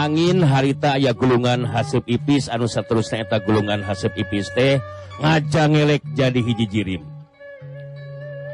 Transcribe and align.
angin 0.00 0.40
harita 0.40 0.96
aya 0.96 1.12
gulungan 1.12 1.68
hasib 1.68 2.08
ipis 2.08 2.48
anu 2.48 2.64
seterusnya 2.64 3.28
eta 3.28 3.36
gulungan 3.44 3.84
hasib 3.84 4.16
ipis 4.16 4.48
teh 4.56 4.80
ngaca 5.20 5.62
ngelek 5.68 6.02
jadi 6.16 6.40
hiji 6.40 6.66
jirim. 6.66 7.02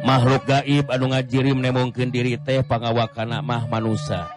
Makhluk 0.02 0.42
gaib 0.46 0.90
anu 0.90 1.14
ngajirim 1.14 1.58
nemongkin 1.62 2.10
diri 2.10 2.34
teh 2.38 2.66
pangawakana 2.66 3.42
mah 3.42 3.70
manusia 3.70 4.36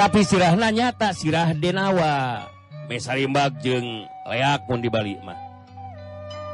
tapi 0.00 0.24
sirahna 0.24 0.72
nyata 0.72 1.12
sirah 1.12 1.52
denawa. 1.52 2.48
Mesarimbag 2.88 3.60
jeng 3.60 4.08
leak 4.32 4.64
pun 4.64 4.80
dibalik 4.80 5.20
mah. 5.20 5.36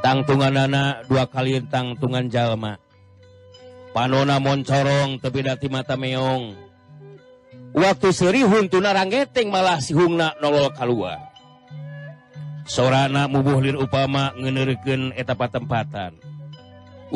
Tangtungan 0.02 0.66
anak 0.66 1.06
dua 1.06 1.30
kali 1.30 1.62
tangtungan 1.70 2.26
jalma. 2.26 2.74
Panona 3.94 4.42
moncorong 4.42 5.22
tebedati 5.22 5.70
mata 5.70 5.94
meong. 5.94 6.65
waktu 7.76 8.08
serihun 8.08 8.72
tunaranggeteng 8.72 9.52
malah 9.52 9.76
sihungna 9.84 10.32
nolol 10.40 10.72
keluar 10.72 11.28
sorana 12.64 13.28
mubuhlir 13.28 13.76
upama 13.76 14.32
ngenerken 14.34 15.12
etapa 15.12 15.52
tempatan 15.52 16.16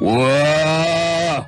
Wah 0.00 1.44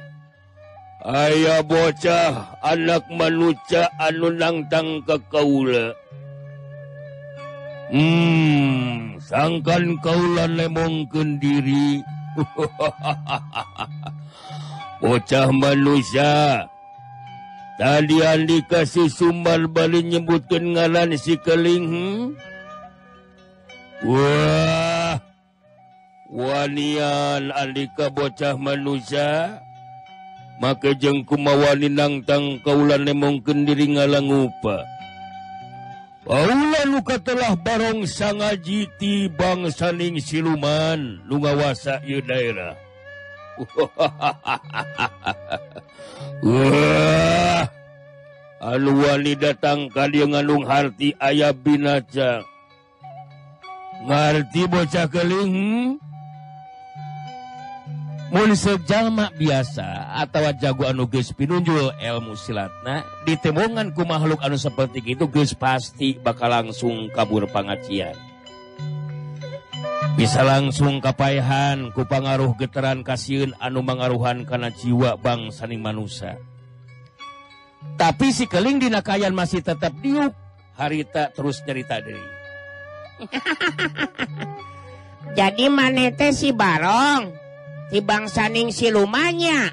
aya 1.01 1.65
bocah 1.65 2.61
anak 2.61 3.09
manusia 3.09 3.89
anu 3.97 4.37
nangtang 4.37 5.01
ke 5.09 5.17
kaula 5.33 5.97
Hmm 7.89 9.13
sangkan 9.21 10.01
kaulan 10.01 10.57
lemongken 10.57 11.37
diri. 11.41 12.01
bocah 15.03 15.51
manusia. 15.51 16.65
Tadi 17.77 18.23
dikasih 18.47 19.11
sumbar 19.11 19.67
Bali 19.67 20.07
nyebutkan 20.07 20.79
ngalan 20.79 21.19
si 21.19 21.35
keling 21.43 21.85
hmm? 21.91 22.23
Wah. 24.07 25.19
Wanian 26.33 27.51
Andika 27.51 28.09
bocah 28.15 28.55
manusia. 28.55 29.59
Maka 30.63 30.95
jengku 30.95 31.35
mawani 31.35 31.91
nangtang 31.91 32.63
kaulan 32.63 33.11
mungkin 33.19 33.67
diri 33.67 33.99
ngalang 33.99 34.31
upa 34.31 34.87
Paulan 36.23 36.87
luka 36.87 37.19
telah 37.19 37.59
barong 37.59 38.07
sangaji 38.07 38.87
ti 38.95 39.27
bangsaning 39.27 40.23
siluman. 40.23 41.19
Lu 41.27 41.43
ngawasa 41.43 41.99
daerah. 42.07 42.92
Alwali 48.63 49.35
datang 49.35 49.91
kali 49.91 50.23
ngandung 50.23 50.65
hati 50.65 51.13
ayah 51.19 51.53
binca 51.53 52.47
ngerti 54.07 54.63
bocah 54.67 55.07
keling 55.11 55.99
hmm? 58.33 58.55
sejama 58.57 59.29
biasa 59.37 60.17
atau 60.25 60.49
jago 60.57 60.89
anuges 60.89 61.31
pinunjul 61.37 61.93
ilmu 62.01 62.35
silatna 62.35 63.05
ditemongan 63.29 63.93
ku 63.93 64.03
makhluk 64.09 64.41
anu 64.41 64.57
seperti 64.57 65.05
itu 65.05 65.29
geus 65.29 65.53
pasti 65.53 66.17
bakal 66.19 66.51
langsung 66.51 67.13
kabur 67.13 67.45
pengacian 67.51 68.17
bisa 70.13 70.45
langsung 70.45 71.01
kapaihan 71.01 71.89
kupangaruh 71.97 72.53
getaran 72.61 73.01
kasihun 73.01 73.57
anu 73.59 73.81
mengaruhan 73.81 74.45
karena 74.45 74.69
jiwa 74.69 75.17
bangsaning 75.17 75.81
manusia. 75.81 76.37
Tapi 77.97 78.31
si 78.31 78.47
keling 78.47 78.79
dinakayan 78.79 79.35
masih 79.35 79.65
tetap 79.65 79.91
diuk 79.99 80.33
harita 80.79 81.29
terus 81.35 81.61
cerita 81.61 82.01
diri 82.01 82.23
jadi 85.39 85.69
manete 85.69 86.33
si 86.33 86.51
barong 86.51 87.29
si 87.93 88.01
bangsaning 88.01 88.73
silumannya 88.73 89.71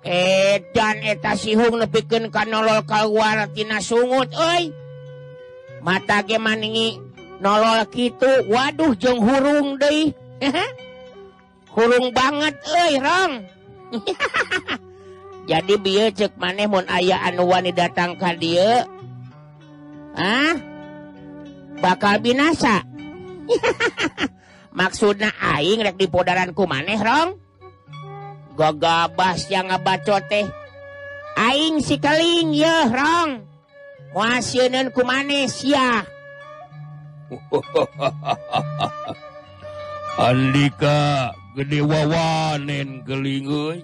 eh 0.00 0.64
dan 0.72 1.04
eta 1.04 1.36
sihung 1.36 1.76
lebihken 1.76 2.32
kanolol 2.32 2.80
kawartina 2.88 3.84
sungut 3.84 4.32
oi. 4.32 4.72
Mata 5.80 6.24
ge 6.24 6.36
maningi 6.36 7.09
nolol 7.40 7.88
gitu 7.88 8.46
waduh 8.46 8.92
jeng 8.94 9.18
hurung 9.18 9.80
deh. 9.80 10.12
Hurung 11.74 12.12
banget 12.12 12.54
eh 12.66 12.98
rong. 13.00 13.32
Jadi 15.50 15.74
bi 15.80 15.98
cek 16.12 16.36
maneh 16.36 16.68
mun 16.68 16.86
aya 16.86 17.26
anu 17.26 17.48
wani 17.48 17.72
datang 17.72 18.14
ke 18.14 18.30
dia. 18.38 18.86
Ah 20.14 20.54
bakal 21.80 22.20
binasa. 22.20 22.84
Maksudnya 24.78 25.34
aing 25.34 25.82
rek 25.82 25.98
di 25.98 26.06
podaranku 26.06 26.66
maneh 26.68 27.00
rong? 27.00 27.38
Gagabas 28.54 29.48
yang 29.50 29.72
ngabaco 29.72 30.20
teh. 30.28 30.46
Aing 31.38 31.82
si 31.82 31.98
keling 31.98 32.54
ya 32.54 32.86
rong. 32.90 33.46
Wasinan 34.10 34.90
ku 34.90 35.06
maneh 35.06 35.46
siah 35.46 36.19
Andika 40.28 41.32
gede 41.56 41.80
wawanen 41.80 43.02
gelinguy 43.06 43.80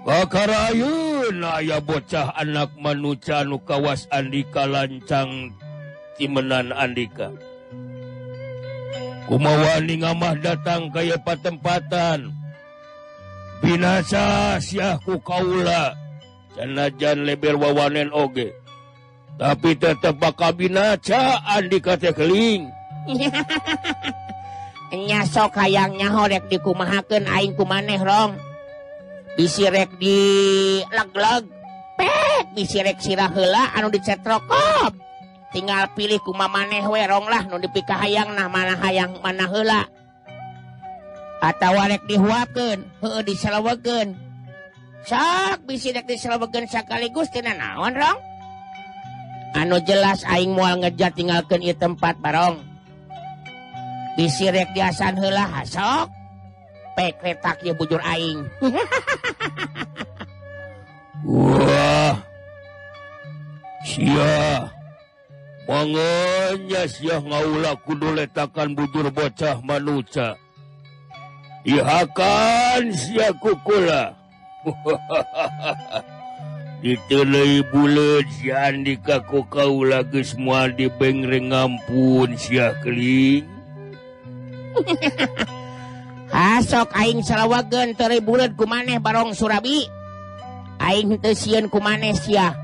Kakarayun 0.00 1.44
aya 1.44 1.78
bocah 1.78 2.32
anak 2.34 2.72
manusia 2.80 3.44
nu 3.44 3.60
kawas 3.60 4.08
Andika 4.08 4.64
lancang 4.64 5.52
Cimenan 6.20 6.68
Andika. 6.76 7.32
Kumawani 9.24 10.04
ngamah 10.04 10.36
datang 10.40 10.92
kaya 10.92 11.16
patempatan. 11.16 12.28
Binasa 13.64 14.56
siahku 14.60 15.16
kaula. 15.24 15.96
Canajan 16.56 17.24
leber 17.24 17.56
wawanen 17.56 18.12
oge. 18.12 18.52
tapi 19.40 19.72
tetap 19.72 20.20
bakal 20.20 20.52
binaca 20.52 21.40
Andika 21.48 21.96
teh 21.96 22.12
keling. 22.12 22.68
Nyasok 24.92 25.56
hayangnya 25.56 26.12
horek 26.12 26.52
dikumahakeun 26.52 27.24
aing 27.24 27.56
kumaneh 27.56 27.96
rong 27.96 28.36
bisirek 29.40 29.96
di 29.96 30.20
lag-lag. 30.92 31.48
Pek 31.96 32.52
bisirek 32.52 33.00
sirah 33.00 33.32
heula 33.32 33.72
anu 33.72 33.88
dicetrokop. 33.88 34.92
Tinggal 35.56 35.96
pilih 35.96 36.20
kuma 36.20 36.44
maneh 36.52 36.84
we 36.84 37.00
rong 37.08 37.24
lah 37.24 37.48
nu 37.48 37.56
dipikah 37.56 37.96
hayang 37.96 38.36
nah 38.36 38.52
mana 38.52 38.76
hayang 38.76 39.16
mana 39.24 39.48
heula. 39.48 39.88
Atau 41.40 41.80
rek 41.80 42.04
dihuapkeun 42.04 42.84
heeh 43.00 43.22
diselawakan 43.24 44.12
sok 45.08 45.64
bisirek 45.64 46.04
diselawakan 46.04 46.68
sakaligus 46.68 47.32
tina 47.32 47.56
naon 47.56 47.96
rong? 47.96 48.29
anu 49.56 49.78
jelas 49.82 50.22
aing 50.26 50.52
mual 50.54 50.78
ngeja 50.80 51.10
tinggalkan 51.14 51.62
i 51.62 51.74
tempat 51.74 52.18
barong. 52.18 52.62
Disirek 54.18 54.74
diasan 54.76 55.16
helah 55.16 55.62
sok. 55.64 56.10
Pekretak 56.98 57.62
ya 57.64 57.72
bujur 57.72 58.02
aing. 58.02 58.44
Wah. 61.30 62.14
Sia. 63.86 64.68
Manganya 65.70 66.82
sia 66.90 67.22
ngaula 67.22 67.78
kudu 67.86 68.10
letakan 68.18 68.74
bujur 68.74 69.06
bocah 69.14 69.62
manusia 69.62 70.34
ihakan 71.64 72.92
sia 72.94 73.32
kukula. 73.36 74.16
hahaha 74.60 76.00
ditelei 76.80 77.60
bulet 77.68 78.24
andika 78.48 79.20
kok 79.24 79.52
kau 79.52 79.84
lagi 79.84 80.24
semua 80.24 80.72
dibengreng 80.72 81.52
ngampun 81.52 82.32
siakling 82.40 83.44
asok 86.30 86.94
aing 86.94 87.26
salawagen 87.26 87.98
teri 87.98 88.22
bulet 88.22 88.54
ku 88.54 88.64
maneh 88.64 89.02
barong 89.02 89.34
Surabi. 89.34 89.82
Aing 90.80 91.20
tesian 91.20 91.68
ku 91.68 91.82
maneh 91.82 92.16
sia. 92.16 92.56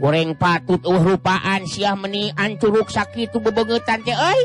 Goreng 0.00 0.32
patut 0.38 0.80
uh 0.88 1.02
rupaan 1.02 1.68
siah 1.68 1.92
meni 1.92 2.32
ancuruk 2.32 2.88
sakit 2.88 3.36
bebengetan 3.36 4.00
teh 4.00 4.16
euy. 4.16 4.40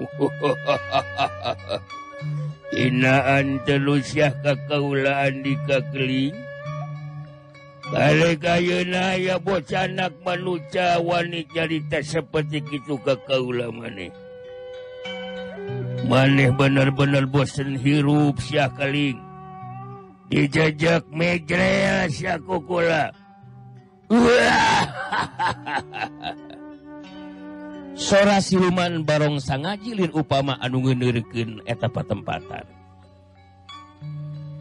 Inaan 2.86 3.58
telusya 3.66 4.30
kakaulaan 4.46 5.42
di 5.42 5.58
kakling 5.66 6.38
balik 7.90 8.46
Ayuna 8.46 9.18
ya 9.18 9.36
bocanak 9.42 10.14
manusia 10.22 11.02
wanita 11.02 11.50
carita 11.52 11.98
seperti 12.00 12.62
itu 12.70 12.94
ke 13.02 13.14
kaula 13.26 13.68
maneh 13.74 14.10
maneh 16.06 16.50
bener-bener 16.54 17.22
bosen 17.30 17.78
hirup 17.78 18.34
Syah 18.42 18.70
kaling. 18.74 19.18
Dijajak 20.30 21.10
mejrel 21.10 22.06
Syah 22.10 22.38
kukula 22.42 23.10
sora 28.10 28.42
siluman 28.42 29.06
barong 29.06 29.38
sangajilir 29.38 30.10
upama 30.10 30.58
anu 30.58 30.82
ngenerken 30.82 31.62
etapa 31.62 32.02
tempatan 32.02 32.66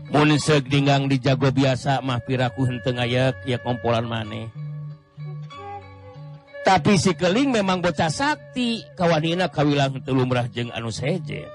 Mugang 0.10 1.06
dijago 1.06 1.54
biasa 1.54 2.02
mah 2.02 2.20
piraku 2.26 2.66
henteu 2.66 2.98
hentengyak 2.98 3.46
ya 3.46 3.62
kompolan 3.62 4.10
maneh. 4.10 4.50
Tapi 6.66 6.98
si 6.98 7.14
keling 7.18 7.54
memang 7.54 7.82
bocah 7.82 8.10
sakti 8.10 8.86
kawanina 8.94 9.50
kawilang 9.50 10.02
telumrah 10.06 10.46
jeng 10.50 10.70
anu 10.70 10.94
sejen 10.94 11.50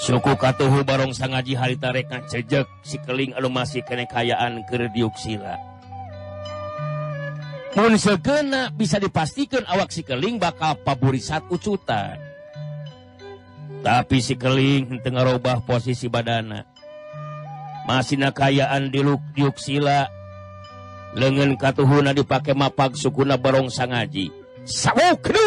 suku 0.00 0.32
katuhu 0.32 0.80
barong 0.80 1.12
sangaji 1.12 1.52
harita 1.52 1.92
reka 1.92 2.24
cejek 2.24 2.64
si 2.80 2.96
keling 3.04 3.36
anu 3.36 3.52
masih 3.52 3.84
kenekayaan 3.84 4.64
keur 4.64 4.88
diuksila 4.88 5.60
mun 7.76 7.94
segena 8.00 8.70
bisa 8.74 8.96
dipastikan 8.98 9.62
awak 9.68 9.94
si 9.94 10.02
keling 10.02 10.42
bakal 10.42 10.74
paburisat 10.82 11.46
ucutan. 11.54 12.18
Tapi 13.80 14.18
si 14.18 14.34
keling 14.34 14.90
henteu 14.90 15.14
ngarobah 15.14 15.62
posisi 15.62 16.10
badana. 16.10 16.66
masih 17.90 18.22
kayaan 18.30 18.94
diluk 18.94 19.18
sila. 19.58 20.06
Lengan 21.10 21.58
katuhuna 21.58 22.14
dipakai 22.14 22.54
mapak 22.54 22.94
sukuna 22.94 23.34
barong 23.34 23.66
sangaji. 23.66 24.30
Ngaji 24.62 25.42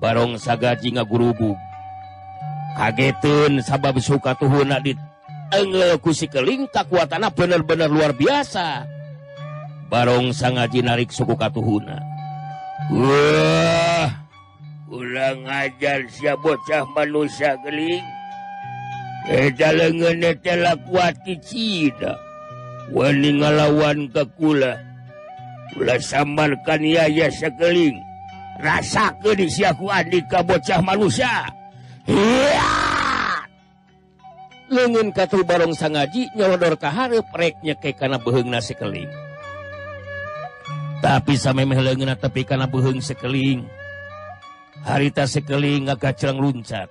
barong 0.00 0.36
sagaji 0.36 0.92
ngagurubu. 0.96 1.56
Kagetun 2.76 3.64
sabab 3.64 3.96
suka 4.04 4.36
tuhuna 4.36 4.84
di 4.84 4.92
kusi 6.04 6.28
keling 6.28 6.68
kekuatan 6.68 7.24
bener-bener 7.32 7.88
luar 7.88 8.12
biasa. 8.12 8.84
Barong 9.88 10.36
sangaji 10.36 10.84
narik 10.84 11.08
suku 11.08 11.40
katuhuna. 11.40 12.04
Wah 12.92 14.12
ulang 14.92 15.48
ngajar 15.48 16.04
siap 16.12 16.36
bocah 16.44 16.84
manusia 16.92 17.56
geling. 17.64 18.19
ngalawan 23.36 24.08
kekula 24.10 24.80
samarkan 26.00 26.82
yaya 26.82 27.30
sekeling. 27.30 27.94
Rasa 28.60 29.16
kedisiaku 29.22 29.88
Andika 29.88 30.44
bocah 30.44 30.80
manusia. 30.84 31.48
Lengan 34.70 35.10
katul 35.10 35.42
barong 35.42 35.74
sangaji 35.74 36.30
nyolodor 36.38 36.78
kahar 36.78 37.10
preknya 37.34 37.74
kayak 37.80 37.98
karena 37.98 38.18
beheng 38.22 38.54
sekeling. 38.62 39.10
Tapi 41.00 41.34
sampai 41.34 41.64
melengan 41.64 42.12
tapi 42.14 42.44
karena 42.44 42.68
beheng 42.68 43.00
sekeling. 43.00 43.64
Harita 44.84 45.24
sekeling 45.28 45.88
agak 45.88 46.16
cerang 46.16 46.40
luncat 46.40 46.88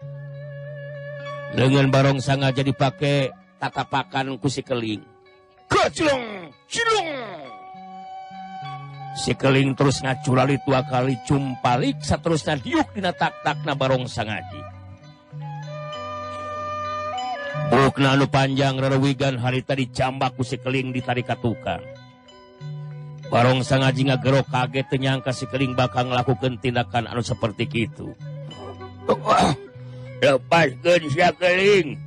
dengan 1.53 1.89
barong 1.89 2.19
sengaja 2.21 2.61
dipakai 2.61 3.33
tatapakan 3.57 4.37
kusi 4.37 4.61
keling 4.61 5.01
kecilung 5.69 6.53
cilung 6.69 7.09
si 9.17 9.33
keling 9.33 9.73
terus 9.73 10.01
ngacurali 10.05 10.61
dua 10.63 10.85
kali 10.85 11.17
cumpalik 11.25 11.97
seterusnya 12.01 12.61
diuk 12.61 12.93
dina 12.93 13.11
tak 13.13 13.33
takna 13.41 13.73
barong 13.73 14.05
sangaji 14.05 14.61
Bukna 17.69 18.17
anu 18.17 18.25
panjang 18.25 18.81
rerewigan 18.81 19.37
hari 19.37 19.61
tadi 19.61 19.85
ku 19.93 20.41
kusi 20.41 20.57
keling 20.57 20.89
ditarik 20.89 21.29
tukang. 21.37 21.85
Barong 23.29 23.61
sangaji 23.61 24.09
ngagerok 24.09 24.49
kaget 24.49 24.89
nyangka 24.97 25.29
si 25.29 25.45
keling 25.45 25.77
bakal 25.77 26.09
ngelakukan 26.09 26.57
tindakan 26.57 27.05
anu 27.05 27.21
seperti 27.21 27.69
itu. 27.69 28.09
Ah. 29.05 29.53
lepaskeling 30.21 31.97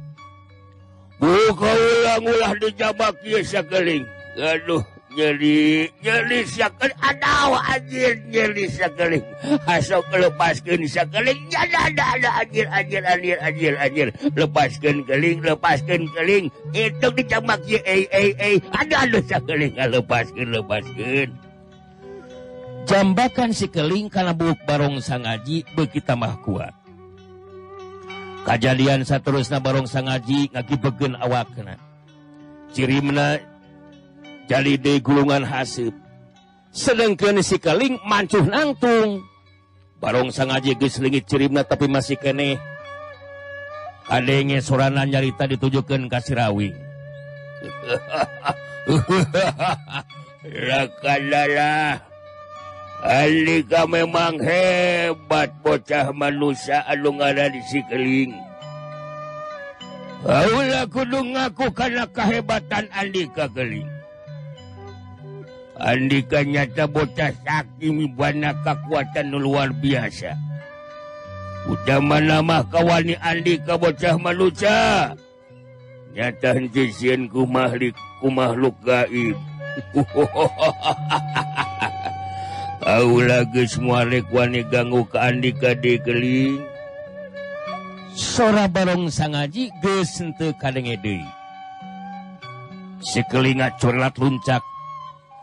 ulang-ulah 1.23 2.53
dijabakeling 2.61 4.05
aduh 4.37 4.82
jadi 5.12 5.93
jelisakan 6.00 6.88
ada 7.05 7.53
anjir 7.69 8.17
jelisakeling 8.32 9.20
asok 9.69 10.09
lepaskan 10.17 10.88
sakeling 10.88 11.37
ada 11.53 11.93
ada 11.93 12.05
ada 12.17 12.31
anjir 12.41 12.67
anjir 12.73 13.03
anjir 13.05 13.37
anjir 13.44 13.75
anjir 13.76 14.09
lepaskan 14.32 15.05
keling 15.05 15.44
lepaskan 15.44 16.08
keling 16.17 16.49
itu 16.73 17.06
dijambak 17.12 17.61
ye 17.69 17.76
eh 17.85 18.08
eh 18.08 18.32
eh. 18.41 18.56
Ada 18.73 19.05
ada 19.05 19.20
sakeling 19.20 19.76
ah, 19.76 19.88
lepaskan 19.93 20.49
lepaskan. 20.49 21.29
Jambakan 22.82 23.50
si 23.55 23.70
keling 23.70 24.11
karena 24.11 24.35
buk 24.35 24.58
barong 24.67 24.99
sangaji 24.99 25.62
begitu 25.76 26.03
tambah 26.03 26.35
kuat. 26.43 26.81
kejadian 28.53 29.01
seterusnya 29.09 29.65
sang 29.89 30.13
ngaji 30.13 30.53
ngaki 30.53 30.75
begen 30.77 31.17
awak 31.17 31.49
kena 31.57 31.81
cirimna 32.73 33.41
jadi 34.53 34.77
de 34.77 35.01
gulungan 35.01 35.47
hasib. 35.47 35.95
Sedangkan 36.73 37.41
si 37.45 37.57
keling 37.57 38.01
mancuh 38.05 38.45
nangtung. 38.45 39.25
Barongsa 40.03 40.45
ngaji 40.45 40.77
geus 40.77 40.99
leungit 40.99 41.25
cirimna 41.31 41.63
tapi 41.63 41.89
masih 41.89 42.19
kene 42.19 42.59
adenge 44.11 44.59
sorana 44.61 45.07
nyarita 45.07 45.47
ditujukan 45.47 46.11
ka 46.11 46.19
sirawi. 46.21 46.75
Rakalalah 50.43 52.12
Alika 53.03 53.83
memang 53.91 54.39
hebat 54.39 55.51
bocah 55.59 56.15
manusia 56.15 56.87
anu 56.87 57.19
ngaran 57.19 57.51
di 57.51 57.59
sikeling. 57.67 58.31
Aula 60.23 60.87
kudu 60.87 61.35
ngaku 61.35 61.67
karena 61.75 62.06
kehebatan 62.06 62.87
Andika 62.94 63.51
keling. 63.51 63.91
Andika 65.82 66.47
nyata 66.47 66.87
bocah 66.87 67.35
sakti 67.43 67.91
mibana 67.91 68.55
kekuatan 68.63 69.35
luar 69.35 69.75
biasa. 69.75 70.39
Udah 71.75 71.99
mana 71.99 72.39
mah 72.39 72.63
kawani 72.71 73.19
Andika 73.19 73.82
bocah 73.82 74.15
manusia. 74.15 75.11
Nyata 76.15 76.55
henti 76.55 76.87
ku 77.27 77.51
kumahlik 77.51 77.99
ku 78.23 78.31
makhluk 78.31 78.79
gaib. 78.87 79.35
murekwane 83.79 84.67
ganggu 84.67 85.06
keandi 85.06 85.55
kadeling 85.55 86.58
sora 88.12 88.69
barong 88.69 89.08
sangaji 89.08 89.72
ngaji 89.72 90.53
kadenge 90.60 90.96
deui. 91.01 91.24
Sikelinga 93.03 93.74
curlat 93.82 94.15
luncak 94.15 94.62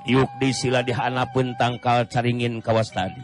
yuk 0.08 0.31
di 0.39 0.55
sila 0.55 0.79
dihanapeun 0.79 1.60
tangkal 1.60 2.08
caringin 2.08 2.63
kawas 2.63 2.88
tadi. 2.96 3.19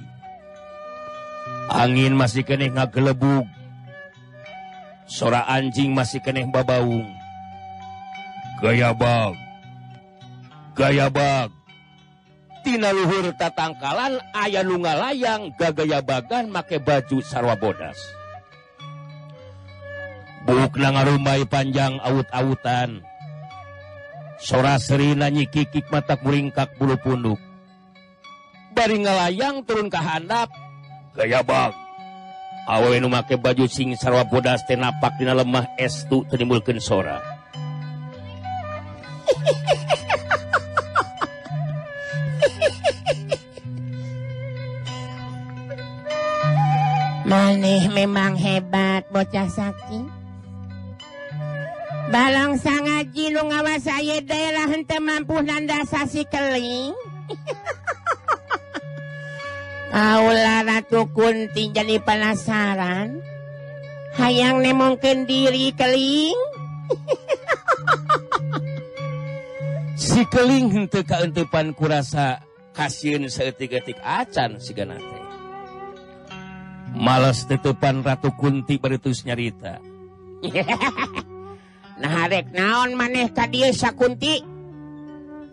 Angin 1.71 2.13
masih 2.13 2.43
keeh 2.43 2.67
ngagelebug 2.67 3.47
sora 5.07 5.47
anjing 5.47 5.95
masih 5.95 6.19
keeh 6.19 6.43
babaung. 6.51 7.07
Gaya 8.59 8.91
bag 8.91 9.35
gaya 10.75 11.07
bag 11.07 11.54
Tina 12.65 12.89
Luhur 12.89 13.29
tatangkalan 13.37 14.17
ayah 14.41 14.65
nunga 14.65 14.97
layang 14.97 15.53
gagayabagan 15.53 16.49
make 16.49 16.81
baju 16.81 17.21
sarwa 17.21 17.53
bodas. 17.53 17.93
Buk 20.49 20.73
na 20.81 20.89
panjang 21.45 22.01
awut-awutan 22.01 23.05
sora 24.41 24.81
serina 24.81 25.29
nyikikik 25.29 25.93
matak 25.93 26.25
muringkak 26.25 26.73
bulu 26.81 26.97
punduk. 26.97 27.39
Bari 28.73 28.97
ngalayang 28.97 29.61
turun 29.69 29.93
ke 29.93 30.01
handap 30.01 30.49
gaya 31.13 31.45
bag 31.45 31.71
awe 32.65 32.93
nu 32.97 33.13
make 33.13 33.37
baju 33.37 33.69
sing 33.69 33.93
sarwa 33.93 34.25
bodas 34.25 34.65
teh 34.65 34.73
napak 34.73 35.21
dina 35.21 35.37
lemah 35.37 35.77
estu 35.77 36.25
tenimbulkeun 36.33 36.81
sora. 36.81 37.34
maneh 47.25 47.89
memang 47.89 48.37
hebat 48.37 49.09
bocah 49.09 49.49
sakit 49.49 50.25
sang 52.61 52.85
ngaji 52.85 53.33
lu 53.33 53.41
ngawas 53.49 53.83
saya 53.83 54.21
daerah 54.21 54.69
hente 54.69 55.01
mampu 55.01 55.41
nandasasi 55.41 56.29
keling. 56.29 56.93
Aula 59.95 60.63
Ratu 60.63 61.07
Kunti 61.11 61.71
jadi 61.73 61.99
penasaran. 62.03 63.19
Hayang 64.15 64.63
nemongkeun 64.63 65.27
diri 65.27 65.75
keling? 65.75 66.39
Si 69.95 70.27
keling 70.27 70.75
hente 70.75 71.07
kaentepan 71.07 71.71
kurasa 71.71 72.43
kasihan 72.75 73.23
seetik-etik 73.25 73.95
acan 74.03 74.59
si 74.59 74.75
ganate. 74.75 75.24
males 76.95 77.43
tutupan 77.45 78.01
Ratu 78.01 78.31
Kunti 78.33 78.79
betus 78.79 79.27
nyarita. 79.27 79.79
Nah 81.95 82.27
rek 82.27 82.51
naon 82.51 82.91
maneh 82.99 83.31
tadi 83.31 83.71
Sakunti 83.71 84.43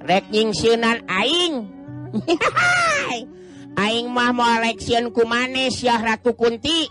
rek 0.02 0.26
Sunan 0.50 1.06
Aing. 1.06 1.70
Aing 3.82 4.06
mah 4.10 4.34
mau 4.34 4.50
election 4.58 5.14
ku 5.14 5.22
maneh 5.22 5.70
ya 5.70 6.02
Ratu 6.02 6.34
Kunti. 6.34 6.90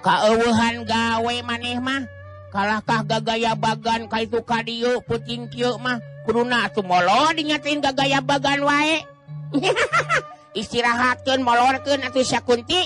Kaeuweuhan 0.00 0.88
gawe 0.88 1.36
maneh 1.44 1.76
mah 1.84 2.08
kalahkah 2.48 3.04
gagaya 3.04 3.52
bagan 3.52 4.08
ka 4.08 4.24
itu 4.24 4.40
kadio 4.40 5.04
puting 5.04 5.52
kieu 5.52 5.76
mah? 5.76 6.00
Kuruna 6.24 6.72
tuh 6.72 6.80
molo 6.80 7.28
dinyatin 7.36 7.84
gagaya 7.84 8.24
bagan 8.24 8.64
wae. 8.64 9.04
istirahatkan 10.56 11.44
molorkeun 11.44 12.08
atuh 12.08 12.24
sakunti. 12.24 12.80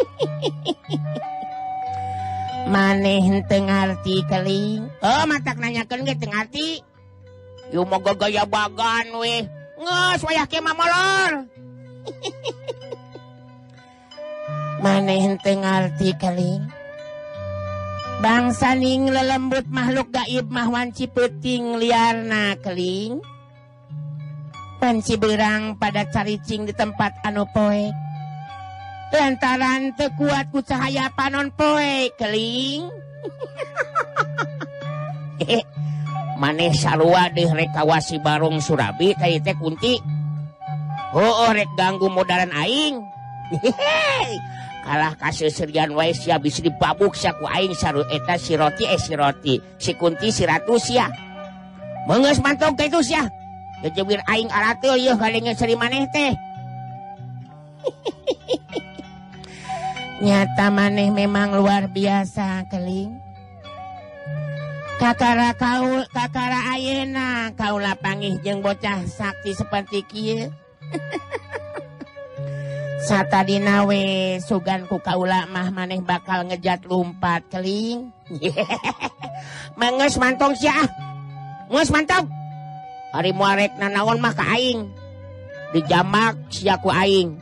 Maneh 2.70 3.42
tengarti 3.50 4.22
keling 4.30 4.86
Oh 5.02 5.26
mata 5.26 5.58
nanyakan 5.58 6.06
ke 6.06 6.14
tengarti 6.14 6.78
Yu 7.70 7.86
moga 7.86 8.14
gaya 8.18 8.42
bagan 8.46 9.06
weh. 9.20 9.46
Ngeus 9.80 10.20
wayah 10.26 10.46
kema 10.50 10.74
molor. 10.74 11.46
Maneh 14.84 15.38
tengarti 15.44 16.16
keling 16.18 16.66
bangsa 18.20 18.76
ning 18.76 19.08
lelembut 19.08 19.64
makhluk 19.72 20.12
gaib 20.12 20.52
mahwanci 20.52 21.08
peting 21.08 21.80
liarna 21.80 22.52
keling 22.60 23.24
penciberang 24.80 25.76
pada 25.76 26.08
caricing 26.08 26.64
di 26.64 26.72
tempat 26.72 27.20
anu 27.22 27.44
poek 27.52 27.92
lantaran 29.12 29.92
tekuat 29.94 30.48
ku 30.48 30.64
cahaya 30.64 31.12
panon 31.12 31.52
poek 31.52 32.16
keling 32.16 32.88
maneh 36.40 36.72
salua 36.72 37.28
di 37.28 37.44
rekawasi 37.44 38.16
Barung 38.24 38.64
Surabi 38.64 39.12
kayak 39.12 39.44
teh 39.44 39.52
kunti. 39.60 40.00
Oh 41.12 41.52
rek 41.52 41.68
ganggu 41.76 42.08
modalan 42.08 42.48
aing. 42.56 42.96
Kalah 44.80 45.12
kasih 45.20 45.52
serian 45.52 45.92
wae 45.92 46.16
sia 46.16 46.40
bisa 46.40 46.64
dipabuk 46.64 47.12
saku 47.12 47.44
aing 47.44 47.76
saru 47.76 48.00
eta 48.08 48.40
siroti 48.40 48.88
eh 48.88 48.96
siroti 48.96 49.60
si 49.76 49.92
kunti 50.00 50.32
si 50.32 50.48
ratus 50.48 50.80
sia. 50.80 51.12
Mengeus 52.08 52.40
mantong 52.40 52.72
ka 52.72 52.88
itu 52.88 53.04
sia. 53.04 53.28
jebir 53.88 54.20
aing 54.28 54.52
aratul 54.52 55.00
yeuh 55.00 55.16
gadenge 55.16 55.56
seri 55.56 55.72
maneh 55.72 56.04
teh. 56.12 56.36
Nyata 60.24 60.68
maneh 60.68 61.08
memang 61.08 61.56
luar 61.56 61.88
biasa 61.88 62.68
keling. 62.68 63.16
Kakara 65.00 65.56
kaul 65.56 66.04
kakara 66.12 66.76
ayeuna 66.76 67.56
kaula 67.56 67.96
panggih 67.96 68.36
jeung 68.44 68.60
bocah 68.60 69.00
sakti 69.08 69.56
seperti 69.56 70.04
kieu. 70.04 70.52
Satadina 73.08 73.88
we 73.88 74.36
sugan 74.44 74.84
ku 74.84 75.00
kaula 75.00 75.48
mah 75.48 75.72
maneh 75.72 76.04
bakal 76.04 76.44
ngejat 76.44 76.84
lumpat 76.84 77.48
keling. 77.48 78.12
Manges 79.80 80.20
mantong 80.20 80.52
sia. 80.52 80.84
Ah. 80.84 80.88
Manges 81.72 81.88
mantong. 81.88 82.39
hari 83.10 83.34
muarek 83.34 83.74
nanaon 83.78 84.22
mah 84.22 84.34
maka 84.34 84.46
aing. 84.54 84.86
Dijamak 85.70 86.50
siku 86.50 86.90
aing. 86.90 87.38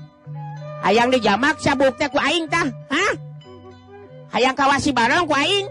Ayaang 0.84 1.10
dijamak 1.10 1.58
sabuknya 1.58 2.06
ku 2.06 2.22
aing 2.22 2.46
tah 2.46 2.70
Hah 2.92 3.14
ayaang 4.37 4.56
kawasi 4.56 4.92
barang 4.92 5.28
ku 5.28 5.34
aing. 5.37 5.66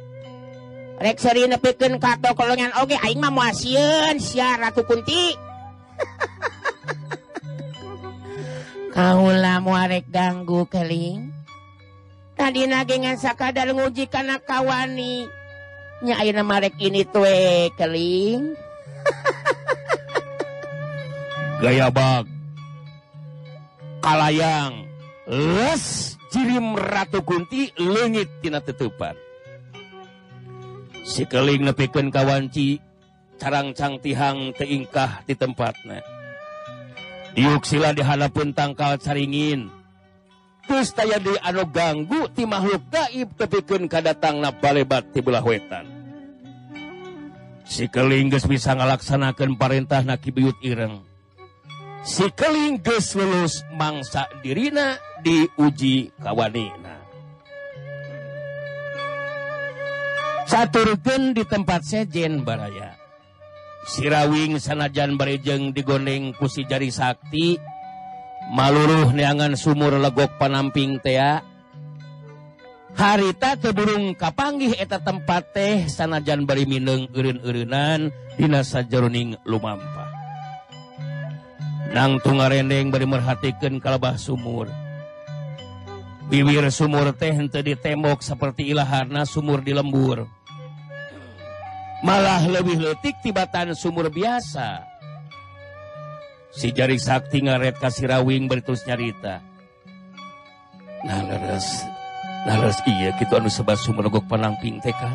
Rek 0.97 1.21
seri 1.21 1.45
nepikan 1.45 2.01
kato 2.01 2.33
kolongan 2.33 2.73
oge 2.81 2.97
aing 2.97 3.21
mah 3.21 3.29
muasian 3.29 4.17
sia 4.17 4.57
ratu 4.57 4.81
kunti. 4.85 5.37
Kaula 8.97 9.61
muarek 9.61 10.09
ganggu 10.09 10.65
keling. 10.65 11.29
Tadi 12.37 12.69
nagengan 12.69 13.17
sakadar 13.17 13.73
nguji 13.73 14.09
kana 14.09 14.39
kawani. 14.41 15.25
Nya 16.05 16.17
ayeuna 16.21 16.43
marek 16.45 16.77
ini 16.81 17.05
tue 17.05 17.69
keling. 17.77 18.66
gayabag. 21.59 22.25
Kalayang. 24.03 24.85
Les 25.27 26.15
cirim 26.31 26.77
Ratu 26.79 27.19
Kunti 27.25 27.73
leungit 27.75 28.29
tina 28.39 28.63
tetupan. 28.63 29.15
Sikeling 31.03 31.67
nepikan 31.67 32.11
kawanci 32.11 32.79
carangcang 33.39 33.99
tihang 33.99 34.51
teingkah 34.55 35.23
di 35.23 35.35
tempatnya 35.35 36.03
diuk 37.37 37.63
sila 37.69 37.93
dihanapun 37.93 38.49
tangkal 38.57 38.97
caringin. 38.97 39.69
Terus 40.67 40.91
taya 40.91 41.21
di 41.21 41.31
anu 41.45 41.63
ganggu 41.69 42.27
ti 42.33 42.43
makhluk 42.43 42.91
gaib 42.91 43.29
tepikan 43.37 43.87
kadatang 43.87 44.41
na 44.41 44.51
balebat 44.51 45.13
ti 45.13 45.21
belah 45.23 45.45
wetan. 45.45 45.85
Sikeling 47.63 48.33
geus 48.33 48.49
bisa 48.49 48.75
ngalaksanakan 48.75 49.55
parentah 49.55 50.03
na 50.03 50.19
kibiyut 50.19 50.57
ireng. 50.65 51.06
sikeling 52.07 52.79
geslulus 52.79 53.67
mangsa 53.75 54.31
dirina 54.39 54.95
diuji 55.19 56.15
kawanina. 56.23 57.03
Saturken 60.47 61.35
di 61.35 61.43
tempat 61.43 61.83
sejen 61.83 62.47
baraya. 62.47 62.95
Sirawing 63.83 64.63
sanajan 64.63 65.19
barejeng 65.19 65.75
digondeng 65.75 66.31
kusi 66.39 66.63
jari 66.63 66.87
sakti. 66.87 67.59
Maluruh 68.55 69.11
neangan 69.11 69.59
sumur 69.59 69.99
legok 69.99 70.39
panamping 70.39 71.03
tea. 71.03 71.43
Harita 72.95 73.59
teburung 73.59 74.15
kapanggih 74.15 74.73
eta 74.79 75.03
tempat 75.03 75.51
teh 75.51 75.85
sanajan 75.91 76.47
bari 76.47 76.63
Mineng 76.63 77.11
eureun-eureunan 77.11 78.09
dina 78.39 78.63
jeruning 78.65 79.37
lumampu 79.45 79.96
nangtung 81.91 82.39
ngarendeng 82.39 82.89
bari 82.89 83.07
merhatikan 83.07 83.77
kalebah 83.77 84.15
sumur. 84.15 84.67
Bibir 86.27 86.67
sumur 86.71 87.15
teh 87.15 87.31
henteu 87.31 87.63
ditembok 87.63 88.19
seperti 88.19 88.71
ilaharna 88.75 89.23
sumur 89.23 89.63
di 89.63 89.71
lembur. 89.71 90.27
Malah 92.03 92.43
lebih 92.45 92.77
letik 92.77 93.19
tibatan 93.23 93.71
sumur 93.73 94.11
biasa. 94.11 94.83
Si 96.51 96.73
jari 96.75 96.99
sakti 96.99 97.43
ngaret 97.45 97.79
kasirawing 97.79 98.49
bertus 98.49 98.83
nyarita 98.83 99.57
nah 101.05 101.21
leres 101.21 101.67
nah 102.47 102.57
leres 102.57 102.79
iya 102.89 103.13
gitu 103.21 103.37
anu 103.37 103.51
sebab 103.51 103.77
sumur 103.77 104.09
gok 104.09 104.25
panangping 104.25 104.81
teh 104.81 104.91
kan 104.91 105.13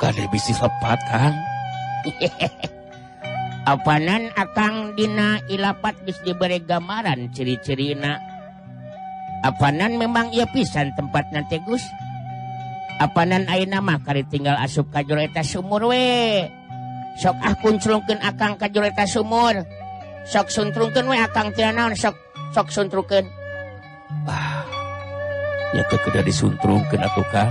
kade 0.00 0.24
bisi 0.32 0.56
lepat 0.56 1.00
kan 1.12 1.34
apanan 3.66 4.30
akang 4.38 4.94
Dina 4.94 5.42
ilapat 5.50 5.98
bis 6.06 6.16
diberi 6.22 6.62
gambaran 6.62 7.34
ciri-cirina. 7.34 8.16
Apanan 9.44 10.00
memang 10.00 10.32
ia 10.32 10.48
pisan 10.48 10.90
tempat 10.96 11.28
nantigus 11.30 11.84
apanan 12.96 13.44
ayeuna 13.46 13.78
nama 13.78 14.00
kari 14.00 14.24
tinggal 14.26 14.56
asup 14.56 14.88
kajureta 14.88 15.44
sumur 15.44 15.92
we? 15.92 16.48
Sok 17.20 17.36
ah 17.44 17.56
puncrungken 17.60 18.20
akan 18.20 18.56
kajureta 18.56 19.04
sumur. 19.04 19.64
Sok 20.26 20.50
suntrungkeun 20.50 21.06
we 21.06 21.18
akan 21.20 21.52
naon? 21.76 21.92
Sok 21.94 22.16
sok 22.56 22.72
suntrungken 22.72 23.26
ah 24.26 24.64
kudu 25.76 26.24
disuntrungkeun 26.24 27.04
atuh 27.04 27.20
atukah 27.20 27.48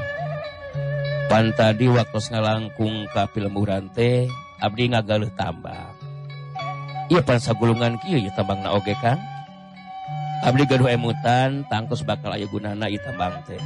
pan 1.30 1.54
tadi 1.54 1.86
waktu 1.90 2.20
ngalangkung 2.32 3.06
ka 3.14 3.30
film 3.30 3.54
urante 3.58 4.26
abdi 4.60 4.92
ngagaluh 4.92 5.30
tambah. 5.38 5.95
ia 7.12 7.22
pansa 7.22 7.54
gulungan 7.54 7.98
Ki 8.02 8.30
tambang 8.34 8.62
naoge 8.66 8.94
kan 9.02 9.20
Abdi 10.46 10.66
gaduh 10.68 10.90
emutan 10.92 11.66
tangkus 11.72 12.06
bakal 12.06 12.34
aya 12.34 12.46
gunana 12.50 12.86
tambang 13.02 13.34
teh 13.46 13.62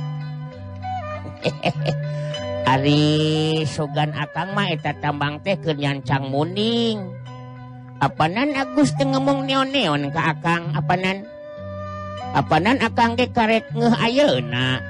Ari 2.69 3.65
sogan 3.65 4.13
akang 4.13 4.53
mah 4.53 4.69
eta 4.69 4.93
tambang 5.01 5.41
teh 5.41 5.57
keur 5.57 5.73
nyancang 5.73 6.29
muning. 6.29 7.01
Apanan 7.97 8.53
Agus 8.53 8.93
teu 8.93 9.09
ngomong 9.09 9.49
neon-neon 9.49 10.13
ka 10.13 10.37
akang 10.37 10.69
apanan? 10.77 11.25
Apanan 12.37 12.77
akang 12.77 13.17
ge 13.17 13.25
karek 13.33 13.65
ngeuh 13.73 13.95
ayeuna. 13.97 14.85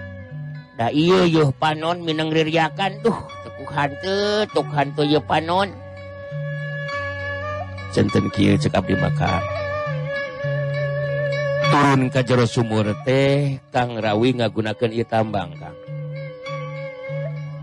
Da 0.75 0.91
ieu 0.91 1.23
yeuh 1.23 1.55
panon 1.55 2.03
mineng 2.03 2.35
ririakan 2.35 2.99
duh 2.99 3.15
teu 3.47 3.51
kuhantu 3.63 4.43
tuk 4.51 4.67
hantu 4.75 5.07
yeuh 5.07 5.23
panon. 5.23 5.71
centen 7.89 8.29
kieu 8.29 8.53
cek 8.53 8.77
abdi 8.77 8.93
maka 8.93 9.41
turun 11.69 12.09
ka 12.09 12.25
jero 12.25 12.45
sumur 12.49 12.85
teh 13.05 13.61
Kang 13.69 13.97
Rawi 13.97 14.37
ngagunakeun 14.37 14.93
ieu 14.93 15.05
tambang 15.05 15.53
Kang. 15.57 15.77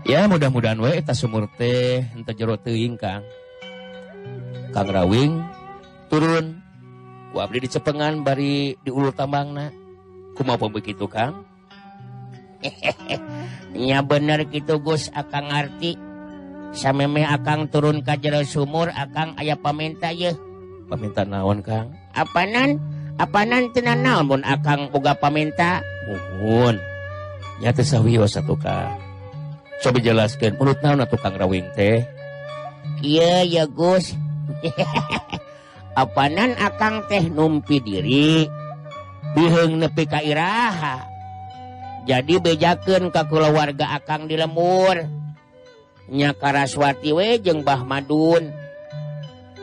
Ya 0.07 0.23
mudah-mudahan 0.31 0.79
wae 0.79 1.03
eta 1.03 1.11
sumur 1.11 1.51
teh 1.59 2.07
henteu 2.15 2.31
jero 2.35 2.55
teuing 2.55 2.95
Kang. 2.95 3.27
Kang 4.71 4.87
Rawing 4.87 5.43
turun 6.07 6.63
ku 7.35 7.43
abdi 7.43 7.67
dicepengan 7.67 8.23
bari 8.23 8.79
diulur 8.83 9.11
tambangna. 9.11 9.75
Kumaha 10.39 10.71
begitu 10.71 11.11
Kang. 11.11 11.43
Nya 13.75 13.99
bener 14.01 14.47
gitu 14.47 14.79
Gus 14.79 15.11
akang 15.13 15.51
ngarti 15.51 16.06
sameme 16.75 17.23
akan 17.23 17.69
turun 17.71 18.01
ka 18.01 18.17
jero 18.19 18.41
sumur 18.43 18.91
akan 18.91 19.37
aya 19.39 19.55
paminta 19.59 20.11
ye. 20.11 20.33
Paminta 20.87 21.27
naon 21.27 21.59
Kang? 21.59 21.91
Apanan? 22.15 22.79
Apanan 23.17 23.69
tenan 23.73 24.05
naon 24.05 24.29
mun 24.29 24.43
akang 24.45 24.87
boga 24.93 25.17
paminta? 25.17 25.83
Muhun 26.07 26.79
nyata 27.57 27.81
teh 27.81 27.87
sawios 27.89 28.37
satu 28.37 28.53
ka 28.53 28.93
coba 29.81 29.97
jelaskan 30.01 30.53
menurut 30.57 30.77
naon 30.81 31.01
atuh 31.01 31.17
Kang 31.17 31.37
Rawing 31.37 31.67
teh? 31.73 32.05
Iya 33.01 33.45
ya 33.45 33.63
Gus. 33.69 34.13
Apanan 36.01 36.53
akang 36.61 37.05
teh 37.09 37.25
numpi 37.29 37.81
diri? 37.81 38.45
Biheung 39.33 39.81
nepi 39.81 40.05
ka 40.05 40.21
iraha. 40.21 41.05
Jadi 42.07 42.39
bejakeun 42.39 43.11
ka 43.11 43.27
kulawarga 43.27 43.97
akang 43.97 44.29
di 44.29 44.39
lemur. 44.39 44.97
nyakaraswati 46.07 47.11
we 47.11 47.39
jeung 47.43 47.63
Bahmadun 47.67 48.51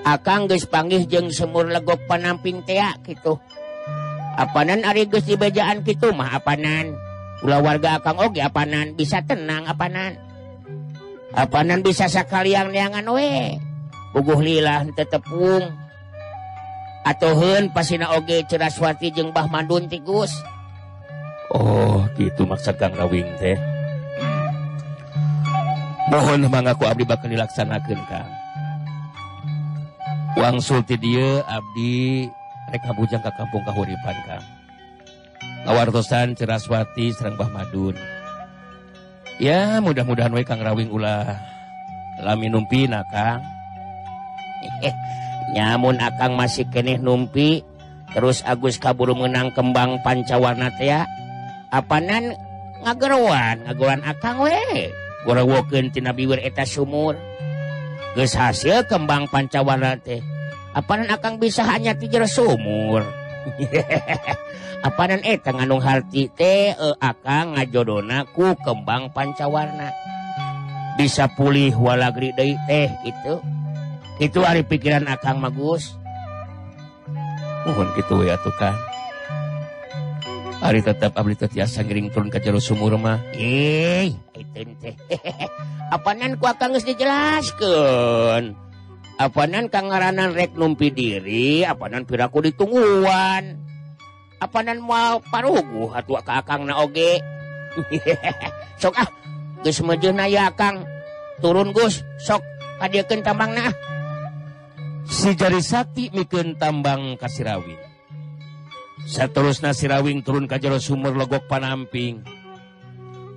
Madun. 0.04 0.48
Geus 0.48 0.68
panggih 0.68 1.08
jeung 1.08 1.32
semur 1.32 1.64
legok 1.64 2.04
panamping 2.04 2.60
tea 2.68 2.92
gitu 3.08 3.40
apanan 4.36 4.84
Ari 4.84 5.08
geus 5.08 5.24
dibejaan 5.24 5.80
kitu 5.86 6.10
gitu 6.10 6.16
mah 6.16 6.36
apanan? 6.36 6.92
Ulah 7.40 7.60
warga 7.60 8.00
Akang 8.00 8.20
Oge 8.20 8.42
apanan? 8.42 8.96
Bisa 8.96 9.22
tenang 9.24 9.64
apanan? 9.68 10.16
Apanan 11.34 11.82
bisa 11.82 12.06
sakaliang 12.06 12.70
neangan 12.70 13.08
we? 13.14 13.58
Puguh 14.14 14.38
lilah 14.38 14.86
tetepung 14.94 15.66
atuhun 17.04 17.72
pasina 17.74 18.14
Oge 18.16 18.44
ceraswati 18.48 19.12
jeung 19.12 19.32
Bahmadun 19.32 19.88
tigus. 19.88 20.30
Oh 21.54 22.04
gitu 22.18 22.44
maksud 22.44 22.76
Kang 22.76 22.94
Rawing 22.96 23.28
teh. 23.38 23.73
mohon 26.08 26.44
mangku 26.48 26.84
Abdi 26.84 27.04
bakal 27.06 27.32
dilaksanakan 27.32 28.00
Kang. 28.08 28.30
Uang 30.34 30.58
Sulti 30.58 30.98
dia 30.98 31.46
Abdi 31.46 32.26
reka 32.74 32.90
bujang 32.98 33.22
ke 33.22 33.30
kampung 33.38 33.62
kahuripan 33.64 34.16
Kang. 34.26 34.44
Kawartosan 35.64 36.36
Ceraswati 36.36 37.14
Serembah 37.14 37.48
Madun. 37.48 37.96
Ya 39.40 39.80
mudah-mudahan 39.80 40.34
we 40.34 40.44
Kang 40.44 40.60
Rawing 40.60 40.92
ulah 40.92 41.38
lami 42.20 42.52
numpi 42.52 42.84
na 42.84 43.06
Kang. 43.08 43.40
Nyamun 45.54 46.02
akang 46.02 46.34
masih 46.34 46.66
keneh 46.66 46.98
numpi 46.98 47.62
terus 48.10 48.42
Agus 48.42 48.80
kaburu 48.80 49.14
menang 49.14 49.54
kembang 49.54 50.02
pancawarna 50.02 50.72
teh 50.74 50.90
apanan 51.70 52.34
ngageruan 52.82 53.62
ngageruan 53.62 54.02
akang 54.02 54.42
we? 54.42 54.90
gorowokentinanabiwir 55.24 56.40
eta 56.44 56.68
sumur. 56.68 57.18
Geus 58.14 58.38
hasil 58.38 58.86
kembang 58.86 59.26
pancawarna 59.26 59.98
teh. 59.98 60.22
Apaan 60.74 61.10
akan 61.10 61.42
bisa 61.42 61.66
hanya 61.66 61.98
tidur 61.98 62.28
sumur? 62.30 63.02
Apaan 64.86 65.24
eh 65.24 65.40
tanganung 65.40 65.80
hati 65.80 66.30
teh 66.30 66.76
e, 66.76 66.88
akan 67.00 67.58
ngajodonaku 67.58 68.54
kembang 68.62 69.10
pancawarna? 69.10 69.90
Bisa 70.94 71.26
pulih 71.34 71.74
walagri 71.74 72.30
deui 72.38 72.54
teh 72.70 72.86
itu 73.02 73.34
itu 74.22 74.38
ari 74.46 74.62
pikiran 74.62 75.10
akang 75.10 75.42
magus 75.42 75.98
mohon 77.66 77.88
gitu 77.98 78.22
ya 78.22 78.38
atuh 78.38 78.54
kan 78.60 78.74
Ari 80.64 80.80
tetap 80.80 81.12
teh 81.12 81.36
tetiasa 81.36 81.84
ngiring 81.84 82.08
turun 82.08 82.32
ke 82.32 82.40
jero 82.40 82.56
sumur 82.56 82.96
mah. 82.96 83.20
Ih, 83.36 84.16
itu 84.32 84.72
teh. 84.80 84.96
Apanan 85.92 86.40
ku 86.40 86.48
akan 86.48 86.72
geus 86.72 86.88
dijelaskeun. 86.88 88.56
Apanan 89.20 89.68
kangaranan 89.68 90.32
rek 90.32 90.56
numpi 90.56 90.88
diri, 90.88 91.68
apanan 91.68 92.08
piraku 92.08 92.48
ditungguan. 92.48 93.60
Apanan 94.40 94.80
mau 94.80 95.20
paruguh 95.28 95.92
atuh 95.92 96.24
ka 96.24 96.40
akangna 96.40 96.80
oge. 96.80 97.20
sok 98.80 98.96
ah, 98.96 99.08
geus 99.60 99.84
mejeuna 99.84 100.24
ya 100.32 100.48
akang. 100.48 100.80
Turun 101.44 101.76
Gus, 101.76 102.00
sok 102.24 102.40
kadiekeun 102.80 103.20
tambangna. 103.20 103.68
Ah. 103.68 103.74
Si 105.04 105.36
jari 105.36 105.60
sakti 105.60 106.08
mikeun 106.08 106.56
tambang 106.56 107.20
kasirawi. 107.20 107.93
terus 109.14 109.62
Nasirawing 109.62 110.26
turun 110.26 110.50
ka 110.50 110.58
jero 110.58 110.82
sumur 110.82 111.14
logok 111.14 111.46
panamping. 111.46 112.24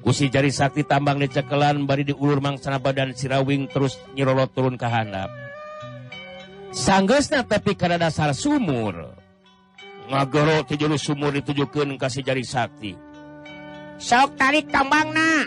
Kusi 0.02 0.32
jari 0.32 0.50
sakti 0.50 0.88
tambang 0.88 1.20
di 1.20 1.28
cekelan 1.28 1.84
bari 1.84 2.08
diulur 2.08 2.40
mangsana 2.40 2.80
badan 2.80 3.12
Sirawing 3.12 3.68
terus 3.68 4.00
nyirolot 4.16 4.50
turun 4.56 4.80
ke 4.80 4.88
handap. 4.88 5.28
Sanggesna 6.72 7.44
tepi 7.44 7.76
karena 7.76 8.08
dasar 8.08 8.32
sumur. 8.32 9.14
Ngagoro 10.08 10.64
tijulu 10.64 10.96
sumur 10.96 11.36
ditujukan 11.36 12.00
kasih 12.00 12.24
jari 12.24 12.48
sakti. 12.48 12.96
Sok 14.00 14.40
tarik 14.40 14.72
tambang 14.72 15.12
na 15.12 15.44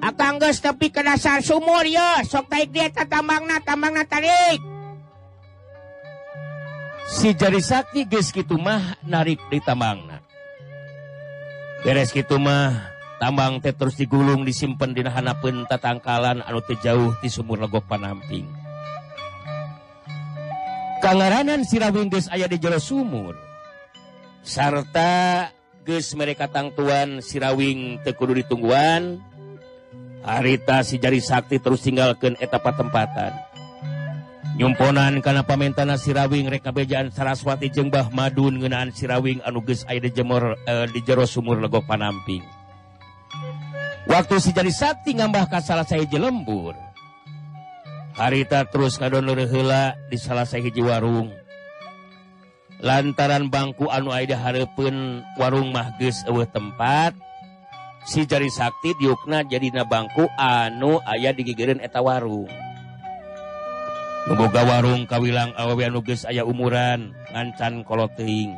akang 0.00 0.40
gus 0.40 0.64
tapi 0.64 0.88
ke 0.88 1.04
dasar 1.04 1.44
sumur 1.44 1.84
ya. 1.84 2.24
sok 2.24 2.48
tarik 2.48 2.72
dia 2.72 2.88
tambang 2.88 3.44
na 3.44 3.60
tambang 3.60 3.92
na 3.92 4.08
tarik. 4.08 4.75
si 7.16 7.32
jari 7.32 7.64
sakti 7.64 8.04
geus 8.04 8.28
kitu 8.28 8.60
mah 8.60 9.00
narik 9.00 9.40
di 9.48 9.56
tambangna. 9.64 10.20
Beres 11.80 12.12
kitu 12.12 12.36
mah 12.36 12.92
tambang 13.16 13.56
teh 13.64 13.72
terus 13.72 13.96
digulung 13.96 14.44
disimpen 14.44 14.92
di 14.92 15.00
hanapeun 15.00 15.64
tatangkalan 15.64 16.44
anu 16.44 16.60
teu 16.60 16.76
jauh 16.76 17.16
ti 17.24 17.32
sumur 17.32 17.56
legok 17.56 17.88
panamping. 17.88 18.44
Kangaranan 21.00 21.64
sirawing 21.64 22.12
geus 22.12 22.28
aya 22.28 22.44
di 22.44 22.60
jero 22.60 22.76
sumur. 22.76 23.32
Sarta 24.44 25.48
geus 25.88 26.12
mereka 26.12 26.52
tangtuan 26.52 27.24
sirawing 27.24 28.04
teu 28.04 28.12
kudu 28.12 28.44
ditungguan. 28.44 29.24
Harita 30.20 30.84
si 30.84 31.00
jari 31.00 31.24
sakti 31.24 31.62
terus 31.62 31.80
tinggalkeun 31.80 32.36
eta 32.42 32.60
patempatan 32.60 33.55
nyumponan 34.56 35.20
karena 35.20 35.44
pamentana 35.44 36.00
sirawing 36.00 36.48
rekabejaan 36.48 37.12
Saraswati 37.12 37.68
jengbah 37.68 38.08
Madun 38.08 38.56
ngenaan 38.64 38.90
sirawing 38.90 39.44
anuges 39.44 39.84
air 39.84 40.00
di 40.00 40.10
jemur 40.10 40.56
eh, 40.64 40.88
di 40.88 41.00
jero 41.04 41.28
sumur 41.28 41.60
legok 41.60 41.84
panamping. 41.84 42.40
Waktu 44.08 44.40
si 44.40 44.56
jadi 44.56 44.72
Sakti 44.72 45.12
ngambah 45.12 45.52
ka 45.52 45.60
salah 45.60 45.84
saya 45.84 46.08
jelembur 46.08 46.86
harita 48.16 48.64
terus 48.64 48.96
ngadon 48.96 49.28
heula 49.44 49.94
di 50.08 50.16
salah 50.16 50.48
saya 50.48 50.64
hiji 50.64 50.80
warung. 50.80 51.30
Lantaran 52.80 53.48
bangku 53.48 53.88
anu 53.88 54.12
aida 54.12 54.36
hareupeun 54.36 55.24
warung 55.40 55.72
mahges 55.72 56.24
eueuh 56.28 56.44
tempat 56.48 57.16
si 58.04 58.28
jari 58.28 58.52
sakti 58.52 58.92
diukna 59.00 59.48
jadi 59.48 59.72
na 59.72 59.84
bangku 59.88 60.28
anu 60.36 61.00
ayah 61.08 61.32
digigirin 61.32 61.80
eta 61.80 62.00
warung. 62.04 62.65
boga 64.26 64.66
warung 64.66 65.06
kawilang 65.06 65.54
awewe 65.54 65.86
nuges 65.86 66.26
aya 66.26 66.42
umuran 66.42 67.14
ngancan 67.30 67.86
koloting 67.86 68.50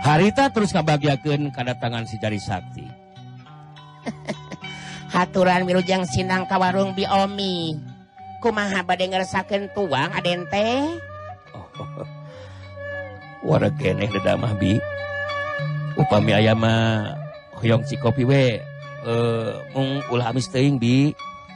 harita 0.00 0.48
terus 0.48 0.72
ngabagiakeun 0.72 1.52
kadatangan 1.52 2.08
si 2.08 2.16
jari 2.16 2.40
sakti. 2.40 2.88
Haturan 5.14 5.68
wirujeng 5.68 6.08
sinang 6.08 6.48
ka 6.48 6.56
warung 6.56 6.96
Bi 6.96 7.04
Omi. 7.04 7.76
kumaha 8.40 8.80
bade 8.80 9.04
ngerasakeun 9.04 9.68
tuang 9.76 10.10
aden 10.16 10.48
teh? 10.48 10.80
Oh, 13.40 13.56
wara 13.56 13.72
keneh 13.72 14.12
da 14.20 14.36
mah 14.36 14.52
bi. 14.52 14.76
Upami 15.96 16.36
aya 16.36 16.52
mah 16.52 17.16
hoyong 17.56 17.88
si 17.88 17.96
kopi 17.96 18.28
we. 18.28 18.60
Eh 19.04 19.50
mung 19.72 20.04
ulah 20.12 20.28
amis 20.28 20.52
teuing 20.52 20.76
bi. 20.76 21.08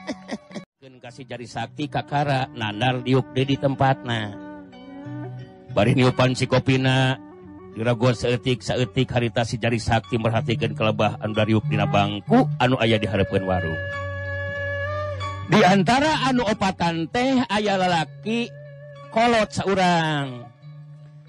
kasih 1.04 1.28
jari 1.28 1.44
sakti 1.44 1.84
kakara 1.84 2.48
nandar 2.56 3.04
diuk 3.04 3.36
di 3.36 3.60
tempatna. 3.60 4.40
bari 5.76 5.92
niupan 5.92 6.32
si 6.32 6.48
kopina 6.48 7.20
diraguan 7.76 8.16
seetik 8.16 8.64
seetik 8.64 9.12
harita 9.12 9.44
si 9.44 9.60
jari 9.60 9.76
sakti 9.76 10.16
merhatikan 10.16 10.72
kelebah 10.72 11.20
anu 11.20 11.36
dariuk 11.36 11.60
dina 11.68 11.84
bangku 11.84 12.48
anu 12.56 12.80
ayah 12.80 12.96
diharapkan 12.96 13.44
warung. 13.44 13.76
Di 15.52 15.60
antara 15.60 16.24
anu 16.24 16.40
opatan 16.48 17.04
teh 17.12 17.36
ayah 17.52 17.76
lelaki 17.76 18.48
kolot 19.12 19.52
seorang 19.52 20.48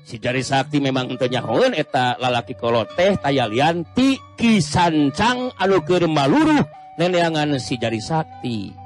si 0.08 0.24
jari 0.24 0.40
sakti 0.40 0.80
memang 0.80 1.12
entenya 1.12 1.44
hoen 1.44 1.76
eta 1.76 2.16
lalaki 2.24 2.56
kolot 2.56 2.96
teh 2.96 3.20
tayalian 3.20 3.84
ti 3.92 4.16
kisancang 4.40 5.52
anu 5.60 5.84
keur 5.84 6.08
maluruh 6.08 6.64
neneangan 6.96 7.60
si 7.60 7.76
jari 7.76 8.00
sakti. 8.00 8.85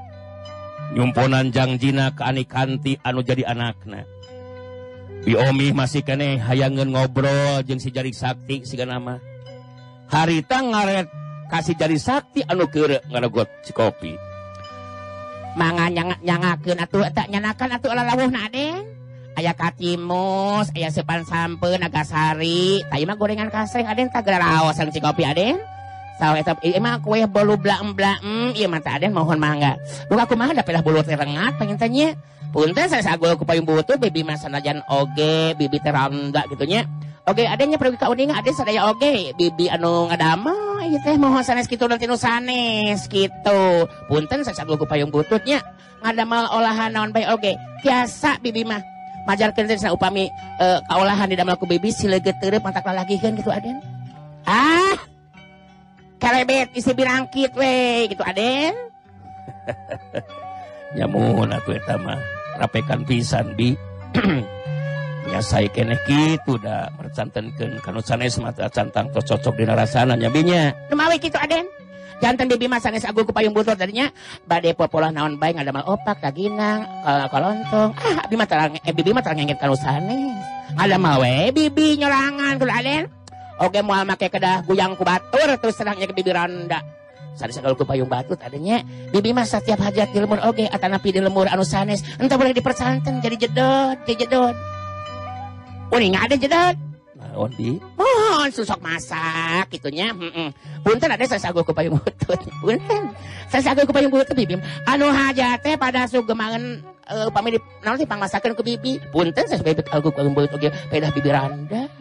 yumponanjangjina 0.98 2.18
keanikanti 2.18 2.98
anu 3.06 3.22
jadi 3.22 3.46
anakaknya 3.50 4.06
biomi 5.22 5.76
masih 5.76 6.02
kene 6.02 6.40
hayangan 6.40 6.90
ngobrol 6.90 7.62
jeng 7.68 7.78
si 7.78 7.92
jari 7.92 8.16
Sakti 8.16 8.64
siga 8.64 8.88
nama 8.88 9.20
harita 10.10 10.64
ngaret 10.64 11.08
kasih 11.52 11.76
jari 11.76 11.98
Sakti 12.00 12.42
anu 12.46 12.70
kere 12.70 13.04
ngaragot 13.10 13.50
si 13.66 13.74
kopi. 13.74 14.14
Mangan 15.58 15.92
nyangat 15.92 16.20
nyangakeun 16.22 16.78
atuh 16.78 17.10
tak 17.10 17.28
nyanakan 17.34 17.74
atuh 17.74 17.92
lalawuh 17.92 18.30
na 18.30 18.48
aya 19.34 19.54
katimus 19.58 20.70
aya 20.78 20.94
sepan 20.94 21.26
sampeun 21.26 21.82
nagasari. 21.82 22.86
Mah 22.86 23.18
gorengan 23.18 23.50
kasreng 23.50 23.90
aden 23.90 24.14
tak 24.14 24.30
raos 24.30 24.78
si 24.78 25.00
kopi 25.02 25.26
aden. 25.26 25.58
Saw 26.20 26.36
eta 26.36 26.52
ieu 26.60 26.84
mah 26.84 27.00
kue 27.00 27.24
bolu 27.24 27.56
blaem 27.56 27.96
blaem 27.96 28.52
ieu 28.52 28.68
mah 28.68 28.84
teh 28.84 28.92
Aden 28.92 29.16
mohon 29.16 29.40
mangga 29.40 29.80
Duh 30.12 30.20
aku 30.20 30.36
mah 30.36 30.52
da 30.52 30.60
pedah 30.60 30.84
bulu 30.84 31.00
teh 31.00 31.16
rengat 31.16 31.56
pengen 31.56 31.80
tanya 31.80 32.12
Punten 32.50 32.90
saya 32.90 33.06
sagul 33.06 33.38
ku 33.38 33.46
payung 33.46 33.62
butut 33.62 34.02
bibi 34.02 34.26
mah 34.26 34.34
sanajan 34.34 34.82
oge 34.90 35.54
bibi 35.54 35.78
teh 35.78 35.94
randa 35.94 36.42
gitu 36.50 36.66
nya. 36.66 36.82
Oge 37.30 37.46
adanya 37.46 37.78
pergi 37.78 38.02
ka 38.02 38.10
uningan 38.10 38.42
ade 38.42 38.50
sadaya 38.58 38.90
oge 38.90 39.38
bibi 39.38 39.70
anu 39.70 40.10
ngadama 40.10 40.82
ieu 40.90 40.98
teh 41.06 41.14
mohon 41.22 41.46
sanes 41.46 41.70
kitu 41.70 41.86
nanti 41.86 42.10
nu 42.10 42.18
sanes 42.18 43.06
kitu. 43.06 43.86
Punten 44.10 44.42
saya 44.42 44.58
sagul 44.58 44.82
ku 44.82 44.90
payung 44.90 45.14
bututnya 45.14 45.62
ngadamel 46.02 46.50
olahan 46.50 46.90
naon 46.90 47.14
bae 47.14 47.30
oge. 47.30 47.54
Biasa 47.86 48.42
bibi 48.42 48.66
mah 48.66 48.82
majarkeun 49.30 49.70
teh 49.70 49.94
upami 49.94 50.26
uh, 50.58 50.82
kaolahan 50.90 51.30
di 51.30 51.38
damel 51.38 51.54
ku 51.54 51.70
bibi 51.70 51.94
sileget 51.94 52.34
teureuk 52.42 52.66
mantak 52.66 52.82
lalagikeun 52.82 53.38
gitu 53.38 53.54
Aden. 53.54 53.78
Ah. 54.50 54.98
Kalebet 56.20 56.76
isi 56.76 56.92
birangkit 56.92 57.56
we 57.56 58.08
gitu 58.12 58.24
Aden. 58.28 58.76
nyamun 61.00 61.54
atuh 61.54 61.78
eta 61.78 61.96
mah 62.02 62.18
rapekan 62.58 63.06
pisan 63.06 63.54
bi 63.54 63.78
ya 65.32 65.40
saya 65.40 65.70
kene 65.70 65.94
gitu 66.10 66.58
dah 66.58 66.90
mercantenkeun 66.98 67.78
kanu 67.86 68.02
sanes 68.02 68.42
mata 68.42 68.66
cantang 68.74 69.06
tos 69.14 69.30
cocok 69.30 69.54
di 69.54 69.64
narasana 69.70 70.18
nya 70.18 70.34
binya 70.34 70.74
Numawi 70.90 71.22
gitu 71.22 71.38
Aden. 71.38 71.66
Jantan 72.20 72.52
bibi 72.52 72.68
mah 72.68 72.84
sanes 72.84 73.08
agul 73.08 73.24
ku 73.24 73.32
payung 73.32 73.56
butut 73.56 73.80
tadinya 73.80 74.12
bade 74.44 74.76
popolah 74.76 75.08
naon 75.08 75.40
bae 75.40 75.56
ngadamal 75.56 75.88
opak 75.88 76.20
daginang 76.20 76.84
kal- 77.06 77.32
kalontong. 77.32 77.96
Ah 77.96 78.28
bibi 78.28 78.36
mah 78.36 78.48
tarang 78.50 78.76
eh 78.76 78.92
bibi 78.92 79.16
mah 79.16 79.24
tarang 79.24 79.40
ngengit 79.40 79.56
kanu 79.56 79.78
sanes. 79.80 80.36
Ngadamal 80.76 81.24
we 81.24 81.56
bibi 81.56 81.96
nyorangan 81.96 82.60
kudu 82.60 82.74
Aden. 82.76 83.04
Oke 83.60 83.84
moal 83.84 84.08
make 84.08 84.32
kedah 84.32 84.64
guyang 84.64 84.96
ku 84.96 85.04
batur 85.04 85.52
terus 85.60 85.76
terangnya 85.76 86.08
ke 86.08 86.16
bibi 86.16 86.32
randa. 86.32 86.80
Sanes 87.36 87.60
agul 87.60 87.76
ku 87.76 87.84
payung 87.84 88.08
batu 88.08 88.36
tadinya 88.40 88.80
bibi 89.12 89.36
mah 89.36 89.48
setiap 89.48 89.80
hajat 89.84 90.12
di 90.12 90.20
lemur 90.20 90.40
oge 90.44 90.68
atanapi 90.68 91.16
di 91.16 91.20
lemur 91.24 91.48
anu 91.48 91.64
sanes 91.64 92.04
entah 92.20 92.36
boleh 92.36 92.56
dipersanten 92.56 93.20
jadi 93.20 93.48
jedot 93.48 93.96
jadi 94.08 94.28
jedot. 94.28 94.56
Uning 95.92 96.16
ada 96.16 96.36
jedot. 96.40 96.76
naon 97.20 97.52
bi 97.60 97.76
Mohon 98.00 98.50
susok 98.56 98.80
masak 98.80 99.68
gitunya. 99.76 100.16
Heeh. 100.16 100.56
Punten 100.80 101.12
ada 101.12 101.24
saya 101.28 101.52
sagu 101.52 101.60
ku 101.68 101.76
payung 101.76 102.00
butut. 102.00 102.40
Punten. 102.64 103.12
Saya 103.52 103.72
sagu 103.72 103.84
ku 103.84 103.92
payung 103.92 104.12
butut 104.12 104.32
bibi. 104.36 104.56
Anu 104.88 105.12
hajat 105.12 105.60
teh 105.60 105.76
pada 105.76 106.08
sugemangan 106.08 106.80
uh, 107.12 107.28
upami 107.28 107.56
di 107.56 107.60
naon 107.84 108.00
sih 108.00 108.08
pangmasakeun 108.08 108.56
ku 108.56 108.64
bibi. 108.64 109.04
Punten 109.12 109.44
saya 109.52 109.60
bebek 109.60 109.92
aku 109.92 110.16
payung 110.16 110.32
butut 110.32 110.56
oge 110.56 110.72
pedah 110.88 111.12
bibi 111.12 111.30
randa. 111.32 111.92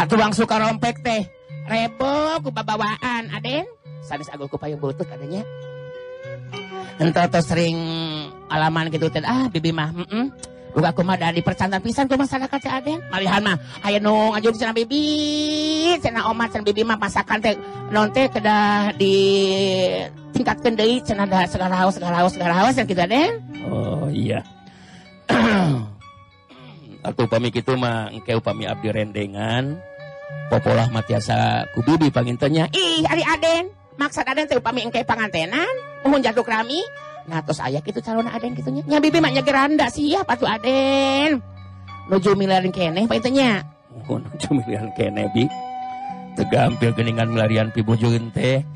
Atuh 0.00 0.16
bang 0.16 0.32
suka 0.32 0.56
rompek 0.56 1.04
teh. 1.04 1.28
Rebo 1.68 2.40
ku 2.40 2.48
babawaan 2.48 3.28
Aden. 3.36 3.68
Sanes 4.00 4.32
agu 4.32 4.48
ku 4.48 4.56
payung 4.56 4.80
butut 4.80 5.04
adanya. 5.04 5.44
Entah 6.96 7.28
tuh 7.28 7.44
sering 7.44 7.76
alaman 8.48 8.88
gitu 8.88 9.12
teh. 9.12 9.20
Ah 9.20 9.52
bibi 9.52 9.76
mah. 9.76 9.92
Heeh. 9.92 10.32
Buka 10.72 10.96
aku 10.96 11.04
mah 11.04 11.20
dari 11.20 11.44
percantan 11.44 11.84
pisan 11.84 12.08
ku 12.08 12.16
masyarakat 12.16 12.48
teh 12.48 12.72
Aden. 12.72 12.96
Malihan 13.12 13.44
mah 13.44 13.60
aya 13.84 14.00
nu 14.00 14.32
ngajung 14.32 14.56
cenah 14.56 14.72
bibi, 14.72 15.04
cenah 16.00 16.32
omat 16.32 16.48
cenah 16.48 16.64
bibi 16.64 16.80
mah 16.80 16.96
masakan 16.96 17.36
teh 17.44 17.60
non 17.92 18.08
teh 18.08 18.24
kedah 18.32 18.96
di 18.96 19.16
tingkatkeun 20.32 20.80
deui 20.80 21.04
cenah 21.04 21.28
da 21.28 21.44
segala 21.44 21.76
haus 21.76 22.00
segala 22.00 22.24
haus 22.24 22.32
segala 22.32 22.54
haus 22.56 22.72
kan 22.72 22.88
kitu 22.88 23.04
Aden. 23.04 23.36
oh 23.68 24.08
iya 24.08 24.40
atuh 27.06 27.28
upami 27.28 27.52
kitu 27.52 27.76
mah 27.76 28.08
engke 28.08 28.32
upami 28.32 28.64
abdi 28.64 28.88
rendengan 28.88 29.76
popolah 30.50 30.90
matiasa 30.90 31.64
ku 31.72 31.80
bibi 31.86 32.10
pangintenya 32.10 32.66
Ih, 32.74 33.06
ari 33.06 33.22
Aden, 33.22 33.70
maksud 33.96 34.26
Aden 34.26 34.50
teh 34.50 34.58
upami 34.58 34.82
engke 34.82 35.06
pangantenan, 35.06 35.70
mohon 36.02 36.20
jaduk 36.20 36.50
rami. 36.50 36.82
Nah, 37.30 37.38
terus 37.46 37.62
aya 37.62 37.78
kitu 37.78 38.02
calon 38.02 38.26
Aden 38.26 38.58
kitunya. 38.58 38.82
Nya 38.90 38.98
bibi 38.98 39.22
mah 39.22 39.30
nya 39.30 39.46
geranda 39.46 39.86
siap 39.86 40.26
atuh 40.26 40.50
Aden. 40.50 41.38
Nuju 42.10 42.34
miliarin 42.34 42.74
keneh 42.74 43.06
paitanya. 43.06 43.62
mohon 43.90 44.22
cumilian 44.38 44.86
kene 44.94 45.26
bi 45.34 45.44
tegampil 46.38 46.94
geningan 46.94 47.30
melarian 47.30 47.68
pibujuin 47.74 48.30
teh 48.30 48.62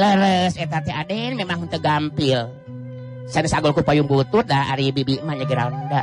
Leres 0.00 0.54
eta 0.54 0.78
teh 0.78 0.94
Aden 0.94 1.34
memang 1.34 1.66
teu 1.66 1.82
gampil. 1.82 2.46
Sanes 3.26 3.50
sagol 3.50 3.74
ku 3.74 3.82
payung 3.82 4.06
butut 4.06 4.46
dah 4.46 4.70
ari 4.70 4.94
bibi 4.94 5.18
mah 5.22 5.34
nya 5.34 5.46
geranda. 5.46 6.02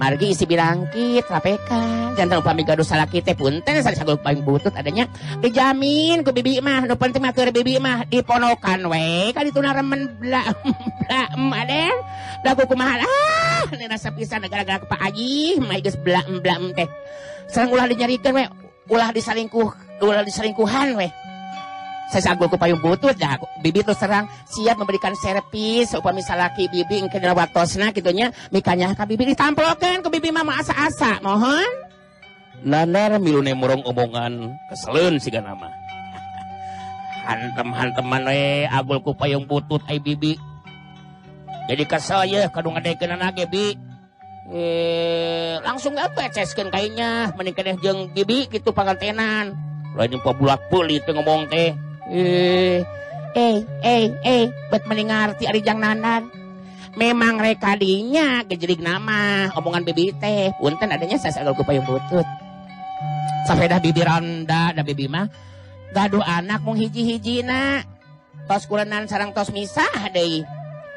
margi 0.00 0.32
isi 0.32 0.44
bilangkit 0.48 1.28
rapekan 1.28 2.16
jantan 2.16 2.40
upami 2.40 2.64
gaduh 2.64 2.84
salah 2.84 3.04
kita 3.08 3.36
punten 3.36 3.80
salah 3.84 3.96
sagol 3.96 4.16
paling 4.20 4.44
butut 4.44 4.72
adanya. 4.72 5.08
Dijamin 5.40 6.24
ku 6.24 6.32
bibi 6.32 6.60
mah 6.64 6.88
nu 6.88 6.96
penting 6.96 7.20
mah 7.20 7.32
keur 7.36 7.52
bibi 7.52 7.76
mah 7.76 8.08
diponokan 8.08 8.88
we 8.88 9.32
kan 9.36 9.44
itu 9.44 9.60
remen 9.60 10.16
bla 10.16 10.42
bla 11.04 11.22
maden 11.36 11.94
lagu 12.44 12.64
kumaha 12.64 13.04
ah 13.04 13.64
nina 13.76 13.96
sepisan 14.00 14.44
gara-gara 14.48 14.80
ke 14.80 14.86
Pak 14.88 15.00
Haji 15.00 15.60
mah 15.60 15.76
geus 15.80 15.96
bla 16.00 16.24
bla 16.24 16.56
teh. 16.72 16.88
Sareng 17.52 17.72
ulah 17.72 17.86
dinyarikeun 17.88 18.32
we 18.36 18.44
ulah 18.92 19.12
disalingkuh 19.12 19.70
ulah 20.02 20.24
disalingkuhan 20.26 20.98
we 20.98 21.08
saya 22.12 22.36
sagul 22.36 22.44
ku 22.52 22.60
payung 22.60 22.76
butut 22.84 23.16
dah 23.16 23.40
bibi 23.64 23.80
terus 23.80 23.96
serang 23.96 24.28
siap 24.44 24.76
memberikan 24.76 25.16
servis 25.16 25.96
upami 25.96 26.20
salaki 26.20 26.68
bibi 26.68 27.08
engke 27.08 27.16
dina 27.16 27.32
waktosna 27.32 27.88
gitunya 27.88 28.28
mikanya 28.52 28.92
ka 28.92 29.08
bibi 29.08 29.32
ditamplokeun 29.32 30.04
ku 30.04 30.12
bibi 30.12 30.28
mah 30.28 30.44
asa-asa. 30.60 31.24
Mohon. 31.24 31.64
Nanar 32.68 33.16
milune 33.16 33.56
murong 33.56 33.80
omongan 33.88 34.52
keseleun 34.68 35.16
siga 35.16 35.40
nama 35.40 35.72
hantem 37.26 37.72
hanteman 37.72 38.28
we 38.28 38.68
agul 38.68 39.00
ku 39.00 39.16
payung 39.16 39.48
butut 39.48 39.80
ai 39.88 39.96
bibi. 39.96 40.36
Jadi 41.72 41.82
kesel 41.88 42.28
ya 42.28 42.52
kadu 42.52 42.76
ngadekeun 42.76 43.16
nage 43.16 43.48
bi. 43.48 43.72
Eh 44.52 45.56
langsung 45.64 45.96
gak 45.96 46.12
peceskeun 46.12 46.68
kayaknya 46.68 47.32
mending 47.40 47.56
keneh 47.56 47.76
jeung 47.80 48.12
bibi 48.12 48.52
gitu 48.52 48.68
pangantenan 48.74 49.56
lain 49.96 50.16
pabulak 50.24 50.60
peuli 50.72 50.98
teu 51.04 51.12
ngomong 51.12 51.48
teh 51.52 51.72
eh 52.10 52.82
eh 53.36 53.56
eh 53.84 54.04
eh 54.24 54.44
bet 54.72 54.82
mending 54.88 55.12
ngarti 55.12 55.44
ari 55.46 55.60
jang 55.62 55.78
nanan. 55.78 56.26
Memang 56.92 57.40
rekadinya 57.40 58.44
gejelik 58.44 58.84
nama 58.84 59.48
omongan 59.56 59.86
bibi 59.86 60.12
teh. 60.18 60.52
Punten 60.58 60.92
adanya 60.92 61.16
sasagal 61.16 61.54
ku 61.56 61.64
payung 61.64 61.86
butut. 61.86 62.26
Sampai 63.48 63.70
dah 63.70 63.80
bibi 63.80 64.02
randa 64.02 64.74
dah 64.74 64.84
bibi 64.84 65.08
mah 65.08 65.30
gaduh 65.92 66.24
anak 66.24 66.60
mung 66.64 66.76
hiji-hiji 66.76 67.46
na. 67.46 67.80
Tos 68.44 68.66
kulenan 68.66 69.06
sarang 69.06 69.30
tos 69.30 69.54
misah 69.54 70.10
deui 70.10 70.42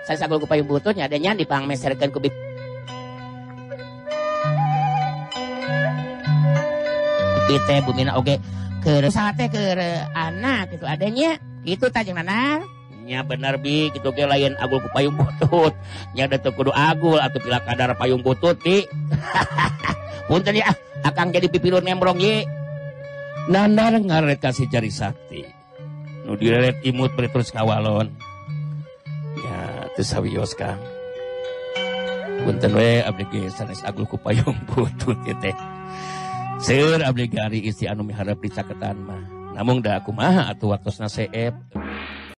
saya 0.06 0.22
sagul 0.22 0.38
ku 0.38 0.46
payung 0.46 0.70
butut 0.70 0.94
nyadanya 0.94 1.34
dipangmeserkeun 1.34 2.14
ku 2.14 2.22
bibi 2.22 2.38
teh 7.66 7.80
bumina 7.82 8.14
oge 8.20 8.38
ke 8.86 9.10
sate 9.10 9.50
ke 9.50 9.64
anak 10.14 10.78
gitu. 10.78 10.86
Adanya 10.86 11.42
itu 11.66 11.90
tajeng 11.90 12.22
nanar. 12.22 12.62
Nya 13.02 13.26
bener 13.26 13.58
bi. 13.58 13.90
Gitu 13.90 14.06
ge 14.14 14.30
lain 14.30 14.54
agul 14.62 14.78
ku 14.86 14.90
payung 14.94 15.18
butut. 15.18 15.74
Nya 16.14 16.30
da 16.30 16.38
teu 16.38 16.54
kudu 16.54 16.70
agul 16.70 17.18
atau 17.18 17.42
pila 17.42 17.66
kadar 17.66 17.98
payung 17.98 18.22
butut 18.22 18.62
di 18.62 18.86
punten 20.30 20.58
ya 20.58 20.70
akang 21.02 21.34
jadi 21.34 21.50
pipilun 21.50 21.86
nembrong 21.86 22.18
ye 22.22 22.46
nanar 23.50 23.98
ngaret 23.98 24.38
kasih 24.38 24.70
jari 24.70 24.94
sakti. 24.94 25.42
Nu 26.30 26.38
direret 26.38 26.82
imut 26.86 27.18
beri 27.18 27.34
terus 27.34 27.50
kawalon. 27.50 28.14
Ya 29.42 29.90
teu 29.98 30.06
sawios 30.06 30.54
kang. 30.54 30.78
Punten 32.46 32.78
we 32.78 33.02
abdi 33.02 33.26
ge 33.34 33.50
sanes 33.50 33.82
agul 33.82 34.06
ku 34.06 34.22
payung 34.22 34.58
butut 34.70 35.18
teh 35.42 35.75
Seur 36.64 37.04
abdi 37.04 37.28
gari 37.28 37.60
isi 37.68 37.84
anu 37.84 38.08
miharap 38.08 38.40
dicaketan 38.40 38.96
mah. 39.04 39.20
Namun 39.56 39.84
da 39.84 40.00
aku 40.00 40.16
maha 40.16 40.52
atuh 40.52 40.72
waktu 40.72 40.92
seep. 41.08 41.56